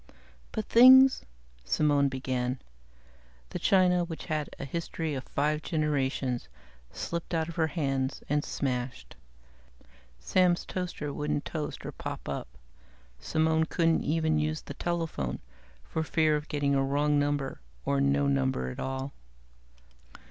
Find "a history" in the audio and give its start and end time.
4.57-5.13